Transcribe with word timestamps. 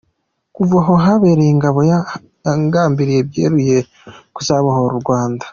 Kuva 0.55 0.77
aho 0.81 0.93
yabereye 1.05 1.51
ingabo 1.55 1.79
yagambiriye 1.91 3.19
byeruye 3.29 3.77
kuzabohora 4.35 4.93
u 4.97 5.01
Rwanda. 5.05 5.43